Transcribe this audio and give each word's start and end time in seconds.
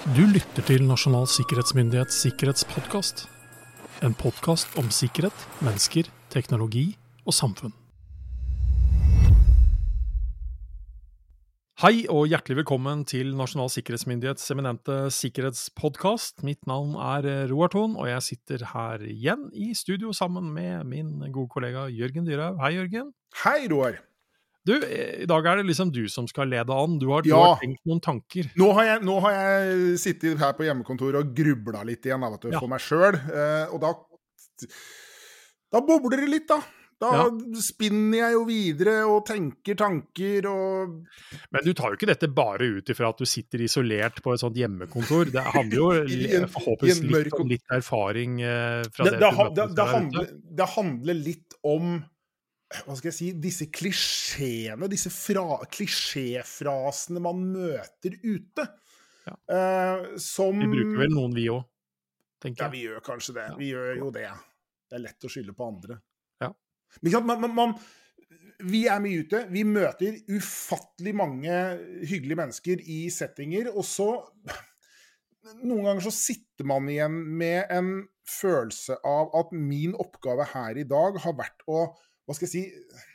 Du 0.00 0.22
lytter 0.24 0.64
til 0.64 0.86
Nasjonal 0.88 1.26
sikkerhetsmyndighets 1.28 2.22
sikkerhetspodkast. 2.24 3.26
En 4.00 4.14
podkast 4.16 4.72
om 4.80 4.88
sikkerhet, 4.88 5.44
mennesker, 5.60 6.08
teknologi 6.32 6.86
og 7.28 7.36
samfunn. 7.36 7.74
Hei 11.84 12.06
og 12.08 12.32
hjertelig 12.32 12.62
velkommen 12.62 13.04
til 13.04 13.36
Nasjonal 13.36 13.68
sikkerhetsmyndighets 13.76 14.48
eminente 14.56 15.02
sikkerhetspodkast. 15.12 16.46
Mitt 16.48 16.64
navn 16.64 16.96
er 16.96 17.52
Roar 17.52 17.68
Thon, 17.68 18.00
og 18.00 18.08
jeg 18.08 18.24
sitter 18.24 18.70
her 18.72 19.04
igjen 19.04 19.50
i 19.52 19.74
studio 19.76 20.16
sammen 20.16 20.48
med 20.56 20.88
min 20.88 21.18
gode 21.28 21.52
kollega 21.52 21.90
Jørgen 21.92 22.24
Dyrhaug. 22.24 22.56
Hei, 22.64 22.78
Jørgen. 22.80 23.12
Hei, 23.44 23.66
Roar. 23.68 24.00
Du, 24.70 24.74
i 24.86 25.26
dag 25.28 25.48
er 25.50 25.60
det 25.60 25.66
liksom 25.72 25.90
du 25.94 26.04
som 26.12 26.28
skal 26.30 26.48
lede 26.54 26.70
an. 26.74 26.96
Du 27.02 27.08
har, 27.10 27.26
du 27.26 27.32
har 27.34 27.58
tenkt 27.62 27.82
noen 27.90 28.00
tanker. 28.06 28.48
Nå 28.60 28.70
har, 28.78 28.88
jeg, 28.94 29.04
nå 29.10 29.18
har 29.26 29.36
jeg 29.38 29.94
sittet 30.06 30.38
her 30.42 30.54
på 30.58 30.68
hjemmekontoret 30.68 31.18
og 31.24 31.34
grubla 31.36 31.82
litt 31.88 32.06
igjen 32.06 32.22
av 32.26 32.36
vet 32.38 32.46
du, 32.48 32.52
Ja. 32.54 32.60
for 32.62 32.70
meg 32.70 32.84
sjøl. 32.86 33.18
Eh, 33.18 33.64
og 33.74 33.80
da 33.82 33.94
Da 35.72 35.80
bobler 35.86 36.20
det 36.24 36.28
litt, 36.32 36.48
da. 36.50 36.60
Da 37.00 37.30
spinner 37.64 38.18
jeg 38.18 38.34
jo 38.34 38.40
videre 38.44 38.94
og 39.08 39.22
tenker 39.24 39.76
tanker 39.80 40.44
og 40.50 40.98
Men 41.48 41.64
du 41.64 41.70
tar 41.72 41.94
jo 41.94 41.96
ikke 41.96 42.10
dette 42.10 42.28
bare 42.28 42.66
ut 42.76 42.90
ifra 42.92 43.08
at 43.14 43.22
du 43.22 43.24
sitter 43.24 43.62
isolert 43.64 44.18
på 44.20 44.34
et 44.34 44.42
sånt 44.42 44.58
hjemmekontor. 44.60 45.30
Det 45.32 45.40
handler 45.54 45.78
jo 45.78 45.86
en- 46.42 46.50
forhåpentligvis 46.52 47.30
litt 47.30 47.38
om 47.40 47.48
litt 47.54 47.72
erfaring 47.78 48.34
eh, 48.44 48.82
fra 48.92 49.06
det, 49.08 49.14
det, 49.16 49.30
det, 49.56 49.68
det, 49.78 49.86
handler, 49.94 50.28
det 50.60 50.68
handler 50.76 51.22
litt 51.24 51.56
om 51.64 51.94
hva 52.70 52.94
skal 52.94 53.10
jeg 53.10 53.16
si, 53.16 53.28
disse 53.42 53.66
klisjeene, 53.74 54.88
disse 54.90 55.10
fra, 55.10 55.58
klisjéfrasene 55.74 57.22
man 57.22 57.42
møter 57.50 58.14
ute. 58.22 58.66
Ja. 59.26 59.34
Uh, 59.50 60.04
som 60.22 60.58
Vi 60.60 60.68
bruker 60.70 61.02
vel 61.02 61.10
noen, 61.12 61.34
vi 61.34 61.48
òg, 61.52 61.64
tenker 62.42 62.68
jeg. 62.68 62.74
vi 62.76 62.84
gjør 62.86 63.02
kanskje 63.04 63.34
det. 63.36 63.48
Ja. 63.50 63.56
Vi 63.58 63.72
gjør 63.72 63.90
jo 63.98 64.12
det. 64.14 64.28
Det 64.86 64.98
er 64.98 65.02
lett 65.02 65.26
å 65.26 65.30
skylde 65.32 65.54
på 65.56 65.66
andre. 65.66 65.98
Ja. 66.42 66.52
Men 67.00 67.10
ikke 67.10 67.18
sant, 67.18 67.28
man, 67.28 67.42
man, 67.42 67.56
man, 67.58 67.74
vi 68.70 68.84
er 68.90 69.02
mye 69.02 69.24
ute. 69.24 69.44
Vi 69.50 69.64
møter 69.66 70.18
ufattelig 70.30 71.14
mange 71.18 71.60
hyggelige 72.06 72.38
mennesker 72.38 72.82
i 72.86 73.02
settinger, 73.14 73.72
og 73.74 73.86
så 73.86 74.12
Noen 75.64 75.86
ganger 75.86 76.04
så 76.04 76.10
sitter 76.14 76.66
man 76.68 76.84
igjen 76.92 77.14
med 77.40 77.72
en 77.72 77.88
følelse 78.28 78.98
av 79.08 79.32
at 79.34 79.54
min 79.56 79.96
oppgave 79.98 80.44
her 80.52 80.78
i 80.78 80.84
dag 80.86 81.16
har 81.24 81.34
vært 81.38 81.64
å 81.66 81.86
Hva 82.30 82.38
skal 82.38 82.46
jeg 82.46 82.54
si 82.54 83.08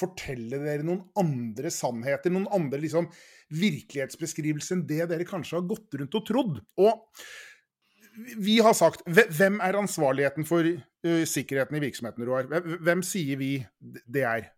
Fortelle 0.00 0.58
dere 0.62 0.84
noen 0.86 1.02
andre 1.18 1.70
sannheter, 1.74 2.32
noen 2.32 2.48
andre 2.54 2.78
liksom 2.80 3.08
virkelighetsbeskrivelser 3.52 4.78
enn 4.78 4.84
det 4.88 5.08
dere 5.10 5.26
kanskje 5.28 5.58
har 5.58 5.66
gått 5.68 5.98
rundt 5.98 6.16
og 6.16 6.26
trodd. 6.28 6.60
Og 6.80 7.26
vi 8.40 8.56
har 8.64 8.74
sagt 8.76 9.04
Hvem 9.06 9.60
er 9.64 9.78
ansvarligheten 9.78 10.46
for 10.48 10.66
uh, 10.66 11.24
sikkerheten 11.28 11.78
i 11.78 11.82
virksomheten, 11.84 12.26
Roar? 12.26 12.48
Hvem, 12.86 13.04
sier 13.06 13.38
vi 13.40 13.52
det 14.06 14.24
er? 14.26 14.48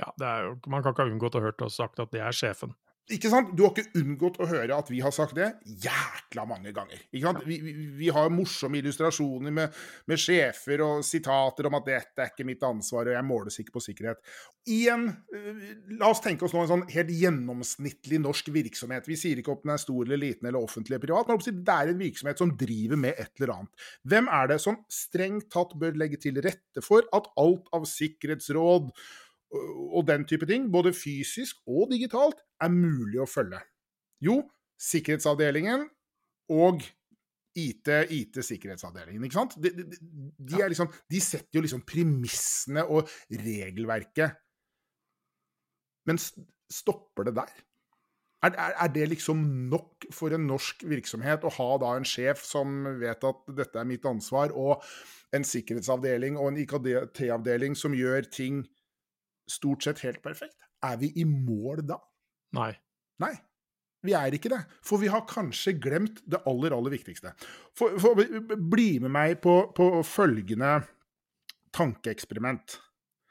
Ja, 0.00 0.10
er 0.20 0.48
jo, 0.48 0.56
man 0.70 0.84
kan 0.84 0.94
ikke 0.94 1.06
ha 1.06 1.12
unngått 1.12 1.38
å 1.38 1.44
hørt 1.44 1.62
oss 1.66 1.78
sagt 1.80 2.02
at 2.02 2.12
det 2.14 2.22
er 2.24 2.36
sjefen. 2.36 2.74
Ikke 3.14 3.30
sant? 3.30 3.52
Du 3.54 3.62
har 3.62 3.70
ikke 3.70 4.00
unngått 4.00 4.40
å 4.42 4.48
høre 4.50 4.74
at 4.74 4.88
vi 4.90 4.98
har 5.04 5.12
sagt 5.14 5.36
det 5.38 5.52
jækla 5.84 6.42
mange 6.50 6.72
ganger. 6.74 6.98
Ikke 7.12 7.28
sant? 7.28 7.44
Vi, 7.46 7.60
vi, 7.62 7.74
vi 8.00 8.08
har 8.10 8.32
morsomme 8.34 8.80
illustrasjoner 8.80 9.54
med, 9.54 9.76
med 10.10 10.18
sjefer 10.18 10.82
og 10.82 11.04
sitater 11.06 11.68
om 11.68 11.76
at 11.78 11.86
'dette 11.86 12.24
er 12.24 12.32
ikke 12.32 12.46
mitt 12.48 12.64
ansvar', 12.66 13.12
og 13.12 13.14
'jeg 13.14 13.28
måles 13.28 13.60
ikke 13.62 13.76
på 13.76 13.84
sikkerhet'. 13.84 14.18
I 14.74 14.78
en, 14.90 15.04
øh, 15.30 15.60
La 16.00 16.10
oss 16.10 16.20
tenke 16.24 16.48
oss 16.48 16.54
nå 16.56 16.64
en 16.64 16.72
sånn 16.72 16.88
helt 16.90 17.12
gjennomsnittlig 17.14 18.18
norsk 18.18 18.50
virksomhet. 18.50 19.06
Vi 19.06 19.18
sier 19.20 19.38
ikke 19.38 19.54
om 19.54 19.60
den 19.62 19.76
er 19.76 19.78
stor 19.84 20.02
eller 20.02 20.18
liten 20.18 20.48
eller 20.48 20.58
offentlig 20.58 20.96
eller 20.96 21.06
privat, 21.06 21.30
men 21.30 21.62
det 21.62 21.76
er 21.76 21.92
en 21.92 22.02
virksomhet 22.02 22.42
som 22.42 22.56
driver 22.58 22.98
med 22.98 23.14
et 23.14 23.30
eller 23.38 23.54
annet. 23.54 23.86
Hvem 24.02 24.32
er 24.34 24.50
det 24.50 24.58
som 24.64 24.80
strengt 24.90 25.46
tatt 25.54 25.78
bør 25.78 25.94
legge 25.94 26.18
til 26.18 26.42
rette 26.42 26.82
for 26.82 27.06
at 27.14 27.30
alt 27.38 27.70
av 27.70 27.86
sikkerhetsråd 27.86 28.90
og 29.54 30.06
den 30.08 30.26
type 30.28 30.46
ting, 30.48 30.68
både 30.72 30.92
fysisk 30.96 31.62
og 31.70 31.90
digitalt, 31.92 32.40
er 32.62 32.72
mulig 32.72 33.20
å 33.22 33.28
følge? 33.30 33.60
Jo, 34.24 34.40
sikkerhetsavdelingen 34.80 35.86
og 36.52 36.82
IT, 37.56 37.88
IT-sikkerhetsavdelingen, 38.12 39.24
ikke 39.24 39.38
sant? 39.38 39.54
De, 39.62 39.70
de, 39.72 40.00
de, 40.36 40.58
liksom, 40.72 40.90
de 41.08 41.20
setter 41.24 41.58
jo 41.58 41.64
liksom 41.64 41.84
premissene 41.88 42.84
og 42.84 43.08
regelverket. 43.32 44.36
Men 46.06 46.20
stopper 46.20 47.30
det 47.30 47.36
der? 47.38 47.54
Er, 48.44 48.52
er, 48.52 48.74
er 48.84 48.90
det 48.92 49.08
liksom 49.14 49.40
nok 49.72 50.06
for 50.14 50.34
en 50.36 50.44
norsk 50.46 50.84
virksomhet 50.86 51.46
å 51.48 51.54
ha 51.56 51.68
da 51.82 51.94
en 51.96 52.06
sjef 52.06 52.44
som 52.44 52.84
vet 53.00 53.24
at 53.24 53.48
dette 53.56 53.80
er 53.80 53.88
mitt 53.88 54.04
ansvar, 54.06 54.52
og 54.52 54.84
en 55.34 55.46
sikkerhetsavdeling 55.46 56.36
og 56.36 56.52
en 56.52 56.60
IKT-avdeling 56.62 57.78
som 57.78 57.96
gjør 57.96 58.28
ting 58.28 58.60
stort 59.50 59.86
sett 59.86 60.02
helt 60.04 60.22
perfekt? 60.24 60.56
Er 60.84 60.98
vi 61.00 61.12
i 61.16 61.24
mål 61.28 61.84
da? 61.86 61.98
Nei. 62.56 62.72
Nei. 63.22 63.34
Vi 64.06 64.14
er 64.14 64.34
ikke 64.36 64.52
det. 64.52 64.60
For 64.86 65.02
vi 65.02 65.10
har 65.10 65.24
kanskje 65.28 65.74
glemt 65.82 66.20
det 66.30 66.42
aller, 66.46 66.74
aller 66.76 66.94
viktigste. 66.94 67.32
For, 67.76 67.96
for, 68.02 68.20
bli 68.70 68.90
med 69.02 69.12
meg 69.14 69.40
på, 69.42 69.56
på 69.76 69.88
følgende 70.06 70.78
tankeeksperiment. 71.76 72.78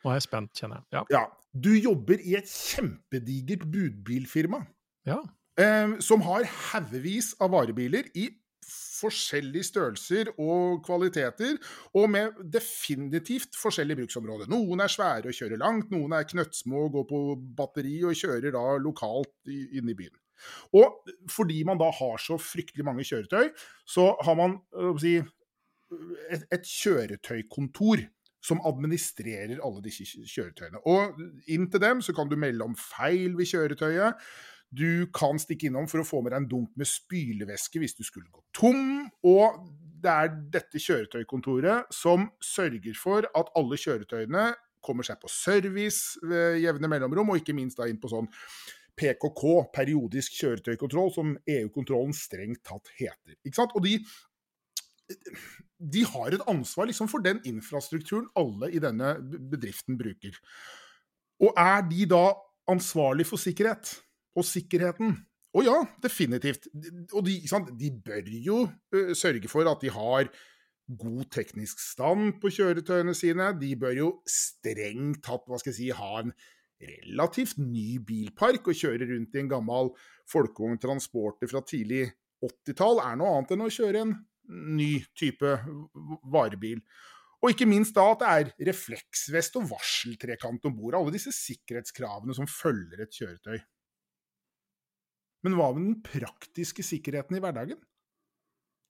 Nå 0.04 0.12
er 0.12 0.20
jeg 0.20 0.28
spent, 0.28 0.54
kjenner 0.58 0.82
jeg. 0.82 0.88
Ja. 0.98 1.04
Ja, 1.16 1.24
du 1.56 1.72
jobber 1.74 2.22
i 2.22 2.36
et 2.38 2.50
kjempedigert 2.52 3.64
budbilfirma 3.72 4.66
ja. 5.08 5.22
eh, 5.62 5.96
som 6.04 6.26
har 6.28 6.46
haugevis 6.72 7.34
av 7.42 7.56
varebiler 7.56 8.12
i 8.18 8.28
forskjellige 8.96 9.70
størrelser 9.70 10.32
og 10.42 10.82
kvaliteter, 10.86 11.58
og 11.96 12.10
med 12.12 12.42
definitivt 12.54 13.58
forskjellige 13.60 14.04
bruksområder. 14.04 14.50
Noen 14.52 14.84
er 14.84 14.92
svære 14.92 15.32
og 15.32 15.38
kjører 15.38 15.62
langt, 15.62 15.92
noen 15.94 16.16
er 16.16 16.28
knøttsmå 16.30 16.88
og 16.88 16.94
går 16.98 17.08
på 17.12 17.24
batteri 17.58 17.98
og 18.08 18.18
kjører 18.18 18.56
da 18.56 18.66
lokalt 18.82 19.52
inne 19.52 19.94
i 19.94 19.98
byen. 19.98 20.16
Og 20.76 21.08
fordi 21.32 21.62
man 21.68 21.80
da 21.80 21.88
har 21.96 22.20
så 22.22 22.38
fryktelig 22.42 22.86
mange 22.86 23.06
kjøretøy, 23.08 23.54
så 23.88 24.12
har 24.26 24.36
man 24.40 24.60
si, 25.00 25.18
et, 26.34 26.44
et 26.52 26.68
kjøretøykontor 26.68 28.04
som 28.46 28.62
administrerer 28.68 29.62
alle 29.64 29.82
disse 29.86 30.06
kjøretøyene. 30.06 30.82
Og 30.86 31.16
inn 31.52 31.70
til 31.72 31.82
dem 31.82 32.04
så 32.06 32.14
kan 32.16 32.30
du 32.30 32.38
melde 32.40 32.68
om 32.68 32.76
feil 32.78 33.34
ved 33.38 33.50
kjøretøyet. 33.50 34.20
Du 34.72 35.08
kan 35.16 35.40
stikke 35.40 35.70
innom 35.70 35.88
for 35.92 36.02
å 36.02 36.08
få 36.08 36.22
med 36.24 36.34
deg 36.34 36.44
en 36.44 36.50
dunk 36.52 36.72
med 36.80 36.90
spylevæske 36.90 37.82
hvis 37.82 37.98
du 37.98 38.04
skulle 38.08 38.32
gå 38.34 38.44
tom. 38.56 39.06
Og 39.28 39.60
det 40.04 40.14
er 40.14 40.34
dette 40.54 40.82
kjøretøykontoret 40.82 41.92
som 41.94 42.30
sørger 42.44 42.98
for 43.00 43.28
at 43.38 43.52
alle 43.58 43.80
kjøretøyene 43.80 44.50
kommer 44.86 45.08
seg 45.08 45.18
på 45.22 45.32
service 45.32 46.20
ved 46.22 46.60
jevne 46.62 46.90
mellomrom, 46.92 47.32
og 47.34 47.42
ikke 47.42 47.56
minst 47.58 47.80
da 47.80 47.88
inn 47.90 47.98
på 48.02 48.12
sånn 48.12 48.30
PKK, 48.96 49.44
periodisk 49.76 50.38
kjøretøykontroll, 50.40 51.12
som 51.12 51.34
EU-kontrollen 51.50 52.14
strengt 52.16 52.64
tatt 52.68 52.92
heter. 53.00 53.36
Ikke 53.44 53.58
sant? 53.58 53.74
Og 53.76 53.84
de, 53.84 53.98
de 55.96 56.06
har 56.14 56.38
et 56.38 56.46
ansvar 56.52 56.88
liksom 56.90 57.10
for 57.12 57.26
den 57.26 57.42
infrastrukturen 57.50 58.30
alle 58.40 58.72
i 58.72 58.82
denne 58.84 59.18
bedriften 59.52 60.00
bruker. 60.00 60.38
Og 61.44 61.58
er 61.60 61.84
de 61.90 62.08
da 62.14 62.26
ansvarlig 62.72 63.28
for 63.28 63.42
sikkerhet? 63.42 63.98
Og 64.36 64.46
sikkerheten? 64.48 65.16
Og 65.56 65.64
ja, 65.64 65.78
definitivt. 66.04 66.68
Og 67.14 67.24
de, 67.28 67.38
de 67.80 67.92
bør 68.06 68.28
jo 68.44 68.66
uh, 68.66 69.14
sørge 69.16 69.48
for 69.52 69.68
at 69.72 69.82
de 69.84 69.94
har 69.94 70.28
god 71.00 71.24
teknisk 71.34 71.80
stand 71.82 72.36
på 72.42 72.52
kjøretøyene 72.54 73.16
sine. 73.18 73.48
De 73.62 73.72
bør 73.80 73.96
jo 73.96 74.10
strengt 74.30 75.24
tatt, 75.26 75.48
hva 75.48 75.60
skal 75.62 75.72
jeg 75.72 75.80
si, 75.80 75.90
ha 75.96 76.12
en 76.22 76.36
relativt 76.84 77.58
ny 77.62 77.96
bilpark. 78.06 78.68
Å 78.68 78.78
kjøre 78.84 79.08
rundt 79.10 79.36
i 79.36 79.42
en 79.42 79.52
gammel 79.56 79.94
folkevogn 80.30 80.82
transporter 80.82 81.50
fra 81.50 81.64
tidlig 81.66 82.10
80-tall 82.46 83.02
er 83.02 83.20
noe 83.20 83.34
annet 83.38 83.56
enn 83.56 83.66
å 83.66 83.74
kjøre 83.74 84.06
en 84.06 84.16
ny 84.76 84.92
type 85.18 85.56
varebil. 86.32 86.82
Og 87.44 87.54
ikke 87.54 87.68
minst 87.70 87.96
da 87.96 88.06
at 88.12 88.22
det 88.22 88.34
er 88.34 88.68
refleksvest 88.72 89.58
og 89.60 89.70
varseltrekant 89.70 90.66
om 90.68 90.76
bord. 90.76 90.98
Alle 90.98 91.14
disse 91.14 91.34
sikkerhetskravene 91.36 92.36
som 92.38 92.50
følger 92.50 93.04
et 93.06 93.16
kjøretøy. 93.16 93.60
Men 95.46 95.58
hva 95.60 95.70
med 95.76 95.84
den 95.84 96.00
praktiske 96.06 96.84
sikkerheten 96.86 97.38
i 97.38 97.44
hverdagen? 97.44 97.78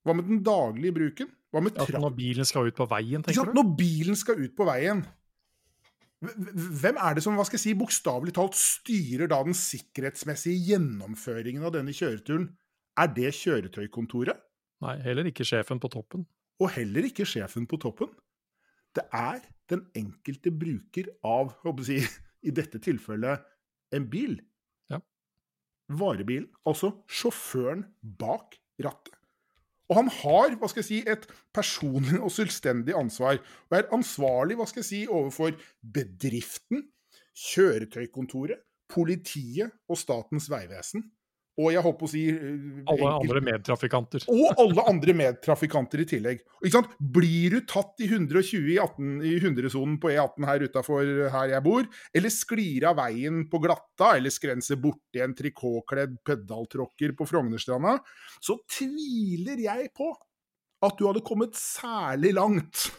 Hva 0.06 0.16
med 0.16 0.30
den 0.30 0.42
daglige 0.46 0.96
bruken? 0.96 1.30
Hva 1.52 1.62
med 1.66 1.78
ja, 1.80 2.00
når 2.00 2.14
bilen 2.16 2.48
skal 2.48 2.70
ut 2.70 2.78
på 2.78 2.88
veien, 2.92 3.24
tenker 3.24 3.42
sant? 3.42 3.54
du? 3.54 3.60
Når 3.60 3.72
bilen 3.80 4.18
skal 4.20 4.40
ut 4.42 4.54
på 4.56 4.68
veien, 4.68 5.02
hvem 6.24 7.00
er 7.02 7.18
det 7.18 7.24
som 7.26 7.38
hva 7.38 7.46
skal 7.48 7.60
jeg 7.60 7.64
si, 7.66 7.74
bokstavelig 7.78 8.34
talt 8.38 8.58
styrer 8.58 9.30
da 9.32 9.42
den 9.46 9.58
sikkerhetsmessige 9.58 10.72
gjennomføringen 10.72 11.66
av 11.68 11.74
denne 11.76 11.96
kjøreturen? 11.96 12.50
Er 13.02 13.12
det 13.12 13.34
kjøretøykontoret? 13.36 14.40
Nei, 14.86 14.96
heller 15.04 15.28
ikke 15.30 15.48
sjefen 15.48 15.82
på 15.82 15.92
toppen. 15.92 16.26
Og 16.62 16.72
heller 16.78 17.08
ikke 17.10 17.28
sjefen 17.28 17.68
på 17.68 17.80
toppen. 17.82 18.12
Det 18.96 19.04
er 19.12 19.42
den 19.72 19.84
enkelte 19.98 20.54
bruker 20.56 21.10
av, 21.28 21.52
håper 21.66 21.92
jeg 21.92 22.08
i 22.48 22.54
dette 22.56 22.80
tilfellet, 22.84 23.44
en 23.96 24.08
bil. 24.12 24.38
Varebilen, 25.90 26.50
altså 26.66 26.92
sjåføren 27.08 27.86
bak 28.20 28.58
rattet. 28.82 29.14
Og 29.86 30.00
han 30.00 30.10
har 30.10 30.56
hva 30.58 30.70
skal 30.72 30.82
jeg 30.82 30.88
si, 30.88 31.00
et 31.06 31.28
personlig 31.54 32.18
og 32.18 32.32
selvstendig 32.34 32.96
ansvar, 32.98 33.38
og 33.70 33.78
er 33.78 33.92
ansvarlig 33.94 34.58
hva 34.58 34.66
skal 34.70 34.82
jeg 34.82 34.90
si, 34.90 35.02
overfor 35.06 35.54
bedriften, 35.94 36.88
kjøretøykontoret, 37.36 38.64
politiet 38.90 39.74
og 39.90 39.98
Statens 39.98 40.48
vegvesen 40.50 41.06
og 41.56 41.70
jeg 41.72 41.84
håper 41.86 42.08
å 42.08 42.10
si 42.12 42.22
eh, 42.34 42.64
Alle 42.92 43.12
andre 43.16 43.42
medtrafikanter. 43.48 44.26
Og 44.34 44.60
alle 44.60 44.84
andre 44.92 45.16
medtrafikanter 45.16 46.04
i 46.04 46.08
tillegg. 46.10 46.42
Blir 47.00 47.56
du 47.56 47.62
tatt 47.70 48.04
i 48.04 48.10
120 48.10 48.74
i, 48.74 48.76
18, 48.82 49.14
i 49.24 49.38
100-sonen 49.40 49.96
på 50.04 50.12
E18 50.12 50.50
her 50.50 50.66
utafor 50.68 51.14
her 51.32 51.54
jeg 51.54 51.66
bor, 51.66 51.88
eller 52.16 52.34
sklir 52.34 52.90
av 52.90 53.00
veien 53.00 53.46
på 53.52 53.62
glatta, 53.64 54.16
eller 54.18 54.34
skrenser 54.34 54.82
borti 54.84 55.24
en 55.24 55.38
trikotkledd 55.38 56.20
pedaltråkker 56.28 57.16
på 57.16 57.30
Frognerstranda, 57.30 57.98
så 58.44 58.60
tviler 58.68 59.64
jeg 59.64 59.90
på 59.96 60.12
at 60.86 61.00
du 61.00 61.08
hadde 61.08 61.24
kommet 61.26 61.56
særlig 61.58 62.36
langt 62.36 62.90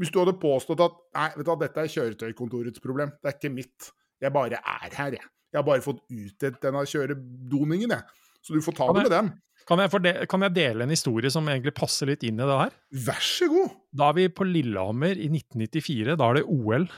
hvis 0.00 0.12
du 0.14 0.22
hadde 0.22 0.38
påstått 0.40 0.80
at 0.80 0.94
nei, 1.12 1.26
vet 1.36 1.44
du 1.44 1.52
dette 1.60 1.82
er 1.82 1.92
kjøretøykontorets 1.92 2.80
problem, 2.80 3.12
det 3.20 3.28
er 3.28 3.36
ikke 3.36 3.52
mitt. 3.52 3.90
Jeg 4.20 4.32
bare 4.32 4.56
er 4.56 4.94
her, 4.96 5.16
jeg. 5.18 5.26
Jeg 5.50 5.60
har 5.60 5.66
bare 5.66 5.84
fått 5.84 6.02
utdelt 6.08 6.60
denne 6.62 6.82
kjøredoningen, 6.86 7.94
jeg. 7.96 8.26
Så 8.40 8.56
du 8.56 8.64
får 8.64 8.76
ta 8.78 8.88
det 8.94 9.04
med 9.04 9.12
den. 9.12 9.30
Kan 9.68 9.82
jeg, 9.82 9.92
de, 10.02 10.12
kan 10.30 10.42
jeg, 10.42 10.54
dele 10.56 10.86
en 10.86 10.92
historie 10.92 11.30
som 11.30 11.46
egentlig 11.50 11.74
passer 11.76 12.08
litt 12.08 12.24
inn 12.26 12.40
i 12.40 12.46
det 12.48 12.58
her? 12.62 12.74
Vær 13.06 13.22
så 13.22 13.46
god. 13.50 13.76
Da 13.94 14.08
er 14.10 14.16
vi 14.16 14.26
på 14.32 14.46
Lillehammer 14.48 15.14
i 15.14 15.28
1994. 15.28 16.16
Da 16.18 16.30
er 16.30 16.40
det 16.40 16.46
OL. 16.48 16.88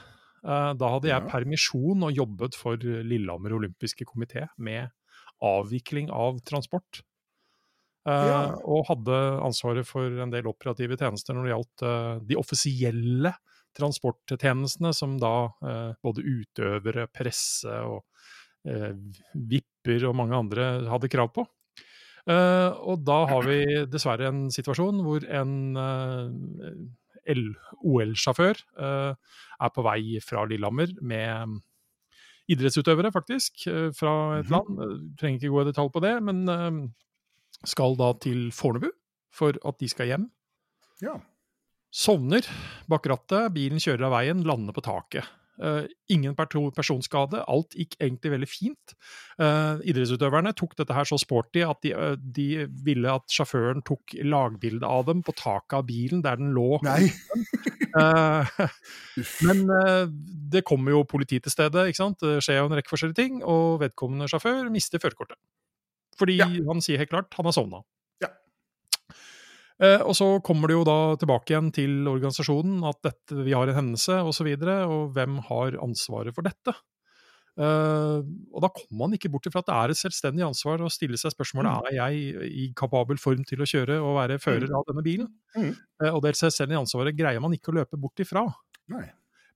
Eh, 0.43 0.73
da 0.79 0.91
hadde 0.95 1.11
jeg 1.11 1.19
ja. 1.19 1.31
permisjon 1.31 2.07
og 2.07 2.17
jobbet 2.17 2.59
for 2.59 2.81
Lillehammer 2.81 3.55
olympiske 3.59 4.07
komité 4.09 4.49
med 4.59 4.91
avvikling 5.43 6.11
av 6.15 6.41
transport. 6.49 7.03
Eh, 8.09 8.29
ja. 8.31 8.41
Og 8.67 8.87
hadde 8.89 9.19
ansvaret 9.45 9.87
for 9.87 10.23
en 10.25 10.33
del 10.33 10.49
operative 10.51 10.99
tjenester 10.99 11.37
når 11.37 11.47
det 11.47 11.55
gjaldt 11.55 11.87
eh, 11.91 12.15
de 12.31 12.39
offisielle 12.41 13.37
transporttjenestene, 13.73 14.91
som 14.93 15.15
da 15.17 15.49
både 16.05 16.21
utøvere, 16.21 17.07
presse 17.09 17.73
og 17.89 18.03
Vipper 18.63 20.05
og 20.07 20.15
mange 20.15 20.39
andre 20.39 20.67
hadde 20.87 21.11
krav 21.11 21.33
på. 21.35 21.47
Eh, 22.31 22.71
og 22.87 23.03
da 23.03 23.25
har 23.27 23.47
vi 23.49 23.63
dessverre 23.91 24.29
en 24.31 24.45
situasjon 24.55 25.01
hvor 25.03 25.25
en 25.27 25.55
eh, 25.75 27.35
OL-sjåfør 27.83 28.63
eh, 28.79 29.35
er 29.67 29.73
på 29.75 29.85
vei 29.87 30.21
fra 30.23 30.45
Lillehammer 30.47 30.95
med 31.03 31.59
idrettsutøvere, 32.53 33.11
faktisk, 33.15 33.67
eh, 33.67 33.91
fra 33.97 34.39
et 34.39 34.47
mhm. 34.47 34.55
land. 34.55 34.79
Jeg 34.85 35.19
trenger 35.19 35.41
ikke 35.41 35.55
gå 35.57 35.65
i 35.65 35.71
detalj 35.73 35.93
på 35.95 36.05
det, 36.05 36.15
men 36.31 36.45
eh, 36.49 36.81
skal 37.67 37.99
da 37.99 38.13
til 38.23 38.51
Fornebu 38.55 38.91
for 39.33 39.59
at 39.67 39.79
de 39.81 39.91
skal 39.91 40.11
hjem. 40.13 40.31
Ja. 41.03 41.19
Sovner 41.93 42.47
bak 42.89 43.07
rattet, 43.11 43.51
bilen 43.57 43.83
kjører 43.83 44.07
av 44.07 44.15
veien, 44.15 44.47
lander 44.47 44.77
på 44.77 44.85
taket. 44.85 45.27
Uh, 45.61 45.85
ingen 46.09 46.33
personskade, 46.35 47.43
alt 47.45 47.75
gikk 47.77 47.99
egentlig 48.01 48.33
veldig 48.33 48.49
fint. 48.49 48.95
Uh, 49.37 49.77
idrettsutøverne 49.85 50.55
tok 50.57 50.73
dette 50.79 50.97
her 50.97 51.07
så 51.09 51.19
sporty 51.21 51.61
at 51.67 51.83
de, 51.85 51.93
uh, 51.93 52.15
de 52.17 52.65
ville 52.87 53.13
at 53.13 53.29
sjåføren 53.31 53.85
tok 53.85 54.17
lagbilde 54.25 54.89
av 54.89 55.05
dem 55.11 55.21
på 55.23 55.35
taket 55.37 55.77
av 55.83 55.87
bilen 55.91 56.25
der 56.25 56.41
den 56.41 56.55
lå. 56.57 56.81
Nei. 56.87 57.13
men 59.47 59.67
det 60.53 60.65
kommer 60.65 60.97
jo 60.97 61.05
politi 61.09 61.37
til 61.45 61.53
stedet, 61.53 61.91
ikke 61.91 62.01
sant? 62.01 62.25
det 62.25 62.41
skjer 62.45 62.63
jo 62.63 62.71
en 62.71 62.79
rekke 62.79 62.93
forskjellige 62.95 63.21
ting, 63.21 63.43
og 63.45 63.83
vedkommende 63.85 64.31
sjåfør 64.33 64.73
mister 64.73 65.03
førerkortet. 65.03 65.37
Fordi 66.17 66.39
ja. 66.41 66.49
han 66.69 66.81
sier 66.85 67.01
helt 67.03 67.13
klart 67.13 67.37
han 67.37 67.49
har 67.49 67.57
sovna. 67.57 67.83
Eh, 69.83 70.03
og 70.07 70.15
så 70.15 70.29
kommer 70.47 70.71
det 70.71 70.79
jo 70.79 70.87
da 70.87 70.99
tilbake 71.19 71.53
igjen 71.53 71.73
til 71.75 72.07
organisasjonen 72.07 72.85
at 72.87 73.01
dette, 73.03 73.43
vi 73.43 73.55
har 73.57 73.67
en 73.67 73.79
hendelse 73.81 74.21
osv., 74.21 74.31
og, 74.31 74.37
så 74.37 74.47
videre, 74.47 74.79
og 74.87 75.13
hvem 75.17 75.41
har 75.49 75.79
ansvaret 75.83 76.35
for 76.37 76.47
dette? 76.47 76.75
Uh, 77.53 78.25
og 78.49 78.63
da 78.65 78.71
kommer 78.73 78.97
man 79.03 79.17
ikke 79.19 79.29
bort 79.29 79.45
ifra 79.45 79.61
at 79.61 79.67
det 79.69 79.75
er 79.77 79.93
et 79.93 79.99
selvstendig 79.99 80.45
ansvar 80.47 80.81
å 80.81 80.89
stille 80.89 81.19
seg 81.21 81.35
spørsmålet 81.35 81.69
mm. 81.69 81.89
er 81.91 81.97
jeg 81.99 82.47
i 82.49 82.69
kapabel 82.73 83.21
form 83.21 83.43
til 83.45 83.61
å 83.61 83.67
kjøre 83.69 83.99
og 84.01 84.17
være 84.17 84.39
fører 84.41 84.71
mm. 84.71 84.77
av 84.79 84.87
denne 84.89 85.05
bilen. 85.05 85.29
Mm. 85.53 85.75
Uh, 86.01 86.13
og 86.15 86.23
det 86.25 86.33
selvstendige 86.39 86.81
ansvaret 86.81 87.19
greier 87.19 87.45
man 87.45 87.53
ikke 87.53 87.75
å 87.75 87.77
løpe 87.83 88.01
bort 88.01 88.25
ifra. 88.25 88.47
Nei. 88.95 89.05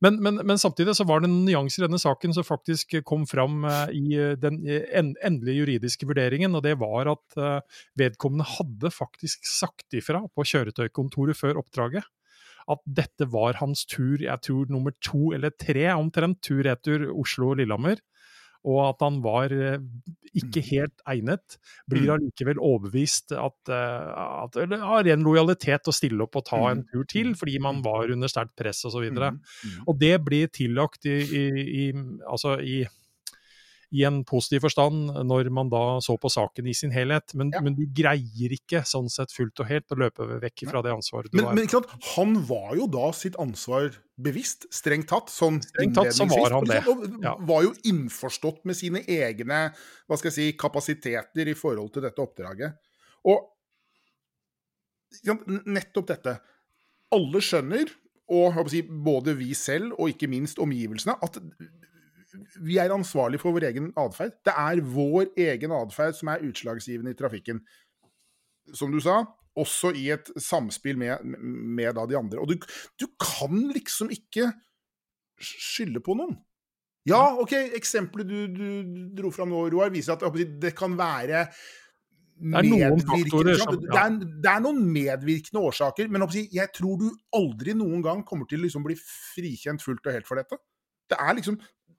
Men, 0.05 0.19
men, 0.21 0.41
men, 0.45 0.59
samtidig 0.61 0.93
så 0.99 1.07
var 1.09 1.23
det 1.23 1.31
noen 1.31 1.47
nyanser 1.49 1.83
i 1.83 1.87
denne 1.87 2.01
saken 2.01 2.35
som 2.37 2.45
faktisk 2.45 2.99
kom 3.09 3.25
fram 3.29 3.63
uh, 3.65 3.87
i 3.89 4.17
eh, 4.21 4.35
den 4.41 4.61
endelige 5.25 5.63
juridiske 5.63 6.09
vurderingen, 6.09 6.53
og 6.57 6.65
det 6.67 6.75
var 6.83 7.09
at 7.15 7.39
vedkommende 7.99 8.45
hadde 8.57 8.93
faktisk 8.93 9.49
sagt 9.49 9.97
ifra 9.97 10.21
på 10.29 10.45
kjøretøykontoret 10.53 11.39
før 11.39 11.63
oppdraget 11.63 12.05
at 12.67 12.81
dette 12.91 13.29
var 13.31 13.61
hans 13.61 13.85
tur, 13.87 14.19
jeg 14.19 14.43
tror 14.43 14.71
nummer 14.73 14.95
to 15.05 15.31
eller 15.37 15.53
tre 15.55 15.87
omtrent, 15.95 16.41
tur-retur 16.43 17.07
Oslo-Lillehammer 17.15 18.01
og 18.67 18.81
at 18.89 19.05
han 19.05 19.21
var 19.25 19.55
eh, 19.55 19.79
ikke 20.37 20.63
mm. 20.63 20.69
helt 20.71 21.05
egnet, 21.13 21.57
blir 21.91 22.05
mm. 22.05 22.13
allikevel 22.17 22.61
overbevist 22.61 23.35
at, 23.37 23.73
eh, 23.73 24.11
at 24.45 24.59
eller 24.65 24.85
har 24.85 25.07
ren 25.09 25.25
lojalitet 25.27 25.89
å 25.89 25.95
stille 25.95 26.27
opp 26.27 26.39
og 26.41 26.47
ta 26.49 26.61
en 26.71 26.83
mm. 26.83 26.91
tur 26.93 27.09
til, 27.11 27.33
fordi 27.39 27.59
man 27.63 27.83
var 27.85 28.13
under 28.13 28.31
sterkt 28.31 28.57
press 28.59 28.85
osv. 28.89 29.09
Og, 29.09 29.41
så 29.49 29.75
og 29.87 29.99
det 30.01 30.15
blir 30.27 30.53
tillagt 30.53 31.09
i, 31.09 31.19
i, 31.25 31.47
i, 31.65 31.89
altså 32.29 32.59
i 32.61 32.83
i 33.95 34.03
en 34.07 34.23
positiv 34.27 34.65
forstand 34.67 35.13
når 35.29 35.51
man 35.55 35.71
da 35.71 35.83
så 36.03 36.17
på 36.19 36.31
saken 36.33 36.67
i 36.67 36.75
sin 36.75 36.93
helhet. 36.95 37.35
Men, 37.39 37.53
ja. 37.55 37.63
men 37.63 37.77
du 37.79 37.85
greier 37.95 38.55
ikke 38.57 38.83
sånn 38.89 39.09
sett 39.13 39.35
fullt 39.35 39.63
og 39.63 39.71
helt 39.71 39.95
å 39.95 39.99
løpe 40.01 40.27
vekk 40.43 40.67
fra 40.71 40.83
det 40.85 40.95
ansvaret 40.95 41.31
du 41.31 41.39
men, 41.39 41.49
har. 41.49 41.57
Men 41.57 41.69
ikke 41.69 41.79
sant? 41.79 42.09
han 42.17 42.35
var 42.49 42.75
jo 42.79 42.89
da 42.91 43.11
sitt 43.17 43.39
ansvar 43.43 43.93
bevisst, 44.17 44.67
strengt 44.75 45.11
tatt. 45.13 45.31
Sånn 45.33 45.61
strengt 45.65 45.97
tatt 45.99 46.15
så 46.17 46.27
var 46.31 46.59
han 46.59 46.67
det. 46.71 46.81
Ja. 47.23 47.37
var 47.47 47.67
jo 47.69 47.75
innforstått 47.87 48.65
med 48.69 48.79
sine 48.79 49.05
egne 49.05 49.69
hva 50.07 50.19
skal 50.19 50.33
jeg 50.33 50.39
si, 50.39 50.49
kapasiteter 50.59 51.53
i 51.53 51.57
forhold 51.59 51.95
til 51.95 52.07
dette 52.09 52.23
oppdraget. 52.25 52.81
Og 53.27 53.53
nettopp 55.67 56.11
dette. 56.11 56.37
Alle 57.15 57.41
skjønner, 57.45 57.91
og 58.35 58.59
si, 58.73 58.83
både 58.83 59.37
vi 59.39 59.53
selv 59.55 59.95
og 59.95 60.11
ikke 60.11 60.29
minst 60.31 60.59
omgivelsene, 60.63 61.15
at 61.23 61.39
vi 62.63 62.79
er 62.83 62.95
ansvarlig 62.95 63.41
for 63.43 63.57
vår 63.57 63.69
egen 63.71 63.91
atferd. 63.99 64.37
Det 64.47 64.55
er 64.57 64.83
vår 64.83 65.33
egen 65.47 65.75
atferd 65.77 66.17
som 66.19 66.33
er 66.33 66.45
utslagsgivende 66.47 67.15
i 67.15 67.19
trafikken. 67.19 67.63
Som 68.75 68.95
du 68.95 69.01
sa, 69.03 69.21
også 69.57 69.93
i 69.97 70.09
et 70.15 70.29
samspill 70.43 70.99
med, 71.01 71.25
med 71.25 71.97
de 71.97 72.19
andre. 72.19 72.43
Og 72.43 72.51
du, 72.51 72.57
du, 73.01 73.07
kan 73.21 73.71
liksom 73.73 74.11
ikke 74.13 74.51
skylde 75.41 76.03
på 76.05 76.17
noen. 76.19 76.37
Ja, 77.07 77.37
OK, 77.39 77.55
eksempelet 77.79 78.29
du, 78.29 78.39
du 78.51 78.69
dro 79.15 79.31
fram 79.31 79.53
nå, 79.53 79.69
Roar, 79.71 79.93
viser 79.95 80.17
at 80.17 80.41
det 80.61 80.75
kan 80.77 80.97
være 80.99 81.47
det 82.37 82.83
er 82.85 82.97
faktorer 83.01 83.55
som, 83.57 83.71
ja. 83.73 83.79
det, 83.81 84.01
er, 84.01 84.17
det, 84.45 84.51
er, 84.51 84.59
noen 84.61 84.81
medvirkende 84.93 85.63
årsaker, 85.71 86.11
men 86.13 86.27
jeg 86.37 86.69
tror 86.77 86.99
du 87.01 87.07
aldri 87.33 87.73
noen 87.79 88.03
gang 88.05 88.21
kommer 88.29 88.49
til 88.51 88.61
å 88.61 88.67
liksom 88.67 88.85
bli 88.85 88.97
frikjent 89.01 89.81
fullt 89.81 90.05
og 90.05 90.19
helt 90.19 90.29
for 90.29 90.41
dette. 90.41 90.59
Det 91.09 91.17
er 91.17 91.39
liksom 91.39 91.57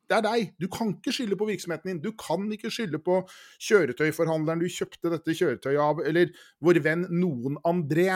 det 0.07 0.17
er 0.17 0.23
deg. 0.25 0.55
Du 0.61 0.67
kan 0.71 0.93
ikke 0.95 1.13
skylde 1.15 1.37
på 1.39 1.49
virksomheten 1.49 1.91
din. 1.91 2.01
Du 2.03 2.13
kan 2.19 2.45
ikke 2.53 2.71
skylde 2.73 2.99
på 3.03 3.19
kjøretøyforhandleren 3.67 4.63
du 4.63 4.71
kjøpte 4.71 5.11
dette 5.13 5.35
kjøretøyet 5.35 5.83
av, 5.83 6.01
eller 6.07 6.31
vår 6.63 6.81
venn 6.85 7.05
noen 7.11 7.59
André. 7.67 8.09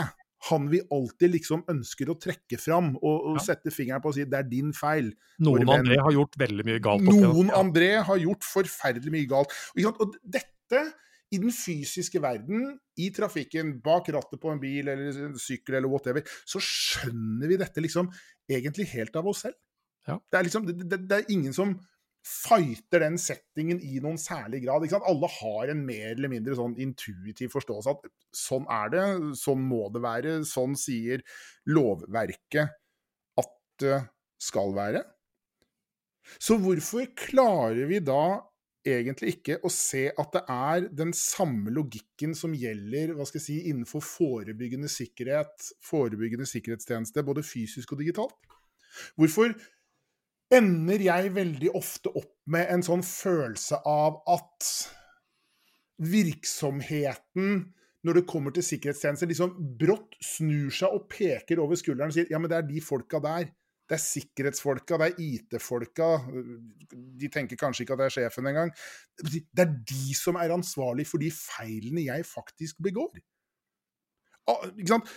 Han 0.49 0.71
vi 0.71 0.79
alltid 0.89 1.35
liksom 1.35 1.61
ønsker 1.69 2.09
å 2.09 2.15
trekke 2.17 2.57
fram 2.57 2.95
og, 2.95 3.17
og 3.29 3.35
ja. 3.37 3.43
sette 3.51 3.69
fingeren 3.69 4.01
på 4.01 4.09
og 4.09 4.15
si 4.17 4.23
det 4.25 4.39
er 4.39 4.47
din 4.49 4.71
feil. 4.73 5.11
Noen 5.45 5.69
André 5.69 5.99
har 6.01 6.15
gjort 6.15 6.39
veldig 6.41 6.65
mye 6.65 6.81
galt. 6.81 7.05
Noen 7.05 7.51
ja. 7.51 7.59
André 7.59 7.91
har 8.07 8.23
gjort 8.23 8.47
forferdelig 8.47 9.13
mye 9.13 9.29
galt. 9.29 9.53
Og 9.77 10.17
dette 10.23 10.81
i 11.31 11.39
den 11.39 11.53
fysiske 11.55 12.19
verden, 12.23 12.73
i 12.99 13.07
trafikken, 13.15 13.77
bak 13.83 14.09
rattet 14.11 14.41
på 14.41 14.51
en 14.51 14.59
bil 14.59 14.89
eller 14.91 15.27
en 15.29 15.37
sykkel 15.39 15.77
eller 15.77 15.91
whatever, 15.91 16.25
så 16.43 16.59
skjønner 16.59 17.47
vi 17.47 17.59
dette 17.61 17.83
liksom 17.83 18.09
egentlig 18.51 18.89
helt 18.95 19.15
av 19.15 19.29
oss 19.31 19.45
selv. 19.45 19.55
Ja. 20.09 20.17
Det, 20.17 20.37
er 20.37 20.47
liksom, 20.47 20.67
det, 20.67 20.97
det, 20.97 21.17
er 21.17 21.33
ingen 21.33 21.53
som 21.55 21.75
fighter 22.25 23.01
den 23.01 23.17
settingen 23.21 23.79
i 23.81 23.99
noen 24.01 24.19
særlig 24.21 24.63
grad. 24.65 24.85
Alle 24.99 25.29
har 25.39 25.71
en 25.73 25.81
mer 25.85 26.13
eller 26.13 26.31
mindre 26.31 26.57
sånn 26.57 26.77
intuitiv 26.81 27.53
forståelse 27.55 27.95
at 27.95 28.05
sånn 28.37 28.67
er 28.69 28.93
det, 28.93 29.05
sånn 29.41 29.63
må 29.65 29.87
det 29.93 30.03
være, 30.05 30.35
sånn 30.47 30.77
sier 30.77 31.25
lovverket 31.69 32.77
at 33.41 33.57
det 33.81 33.97
skal 34.41 34.75
være. 34.77 35.03
Så 36.41 36.59
hvorfor 36.61 37.09
klarer 37.17 37.89
vi 37.89 37.99
da 38.05 38.39
egentlig 38.85 39.35
ikke 39.35 39.59
å 39.65 39.69
se 39.73 40.07
at 40.09 40.31
det 40.33 40.41
er 40.49 40.87
den 40.97 41.11
samme 41.17 41.73
logikken 41.73 42.33
som 42.37 42.53
gjelder 42.57 43.13
hva 43.13 43.27
skal 43.29 43.37
jeg 43.41 43.45
si, 43.45 43.57
innenfor 43.69 44.01
forebyggende 44.05 44.89
sikkerhet, 44.89 45.67
forebyggende 45.85 46.47
sikkerhetstjeneste, 46.49 47.25
både 47.25 47.45
fysisk 47.45 47.93
og 47.93 48.01
digitalt? 48.01 48.37
Hvorfor 49.17 49.53
ender 50.51 51.03
jeg 51.05 51.35
veldig 51.35 51.71
ofte 51.77 52.11
opp 52.11 52.33
med 52.51 52.67
en 52.73 52.83
sånn 52.85 53.03
følelse 53.05 53.79
av 53.87 54.19
at 54.31 54.71
virksomheten 56.01 57.61
når 58.01 58.17
det 58.17 58.29
kommer 58.29 58.53
til 58.53 58.65
sikkerhetstjenester, 58.65 59.29
liksom 59.29 59.51
brått 59.77 60.15
snur 60.25 60.71
seg 60.73 60.93
og 60.95 61.03
peker 61.11 61.61
over 61.61 61.77
skulderen 61.77 62.09
og 62.09 62.15
sier 62.15 62.31
ja, 62.33 62.39
men 62.41 62.49
det 62.49 62.57
er 62.57 62.65
de 62.65 62.81
folka 62.81 63.21
der. 63.21 63.51
Det 63.85 63.97
er 63.97 64.01
sikkerhetsfolka, 64.01 64.97
det 64.97 65.09
er 65.09 65.19
IT-folka. 65.21 66.07
De 66.91 67.29
tenker 67.29 67.59
kanskje 67.59 67.85
ikke 67.85 67.97
at 67.97 68.01
det 68.01 68.07
er 68.07 68.15
sjefen 68.15 68.49
engang. 68.49 68.71
Det 69.19 69.65
er 69.65 69.73
de 69.91 70.15
som 70.17 70.39
er 70.39 70.53
ansvarlig 70.55 71.05
for 71.09 71.21
de 71.21 71.29
feilene 71.35 72.07
jeg 72.07 72.25
faktisk 72.25 72.79
begår. 72.81 73.21
Ah, 74.49 74.65
ikke 74.71 74.95
sant? 74.95 75.11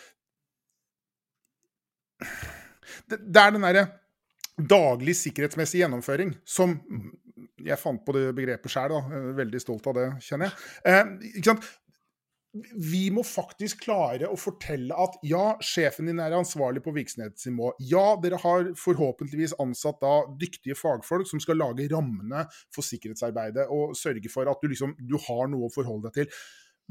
Det, 3.09 3.17
det 3.17 3.41
er 3.41 3.55
den 3.55 3.65
derre 3.65 3.87
daglig 4.59 5.17
sikkerhetsmessig 5.19 5.83
gjennomføring 5.83 6.35
som 6.47 6.79
Jeg 7.65 7.79
fant 7.81 8.03
på 8.05 8.13
det 8.13 8.29
begrepet 8.37 8.71
sjøl, 8.71 8.93
veldig 9.39 9.61
stolt 9.63 9.87
av 9.89 9.97
det, 9.97 10.05
kjenner 10.27 10.51
jeg. 10.51 10.91
Eh, 10.91 11.63
vi 12.55 13.09
må 13.11 13.25
faktisk 13.27 13.83
klare 13.89 14.29
å 14.31 14.37
fortelle 14.39 14.95
at 15.01 15.17
ja, 15.27 15.57
sjefen 15.65 16.07
din 16.07 16.21
er 16.23 16.37
ansvarlig 16.37 16.85
på 16.85 16.93
virksomhetsnivå. 16.95 17.73
Ja, 17.91 18.15
dere 18.23 18.39
har 18.43 18.69
forhåpentligvis 18.79 19.57
ansatt 19.63 19.99
da 20.05 20.13
dyktige 20.39 20.79
fagfolk 20.79 21.27
som 21.31 21.43
skal 21.43 21.59
lage 21.59 21.89
rammene 21.91 22.45
for 22.75 22.87
sikkerhetsarbeidet 22.87 23.67
og 23.75 23.97
sørge 23.99 24.31
for 24.31 24.51
at 24.51 24.63
du 24.63 24.71
liksom 24.71 24.95
du 25.01 25.17
har 25.27 25.51
noe 25.51 25.67
å 25.67 25.75
forholde 25.75 26.13
deg 26.13 26.23
til. 26.23 26.45